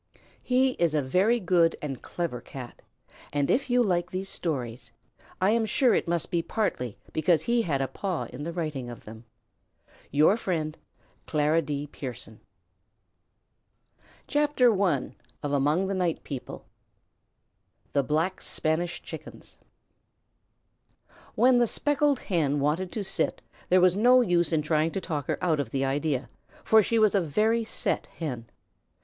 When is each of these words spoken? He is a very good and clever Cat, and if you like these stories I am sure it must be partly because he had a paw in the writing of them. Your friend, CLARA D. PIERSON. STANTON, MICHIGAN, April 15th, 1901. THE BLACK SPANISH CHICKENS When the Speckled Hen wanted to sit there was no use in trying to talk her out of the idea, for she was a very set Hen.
He 0.41 0.71
is 0.79 0.95
a 0.95 1.01
very 1.03 1.39
good 1.39 1.75
and 1.79 2.01
clever 2.01 2.41
Cat, 2.41 2.81
and 3.31 3.51
if 3.51 3.69
you 3.69 3.83
like 3.83 4.09
these 4.09 4.29
stories 4.29 4.91
I 5.39 5.51
am 5.51 5.67
sure 5.67 5.93
it 5.93 6.07
must 6.07 6.31
be 6.31 6.41
partly 6.41 6.97
because 7.13 7.43
he 7.43 7.61
had 7.61 7.83
a 7.83 7.87
paw 7.87 8.23
in 8.23 8.43
the 8.43 8.51
writing 8.51 8.89
of 8.89 9.05
them. 9.05 9.25
Your 10.09 10.37
friend, 10.37 10.75
CLARA 11.27 11.61
D. 11.61 11.85
PIERSON. 11.85 12.39
STANTON, 14.27 14.27
MICHIGAN, 14.27 14.73
April 14.73 14.75
15th, 14.75 14.79
1901. 15.63 16.63
THE 17.93 18.03
BLACK 18.03 18.41
SPANISH 18.41 19.03
CHICKENS 19.03 19.59
When 21.35 21.59
the 21.59 21.67
Speckled 21.67 22.21
Hen 22.21 22.59
wanted 22.59 22.91
to 22.93 23.03
sit 23.03 23.43
there 23.69 23.79
was 23.79 23.95
no 23.95 24.21
use 24.21 24.51
in 24.51 24.63
trying 24.63 24.89
to 24.93 24.99
talk 24.99 25.27
her 25.27 25.37
out 25.43 25.59
of 25.59 25.69
the 25.69 25.85
idea, 25.85 26.27
for 26.63 26.81
she 26.81 26.97
was 26.97 27.13
a 27.13 27.21
very 27.21 27.63
set 27.63 28.07
Hen. 28.07 28.47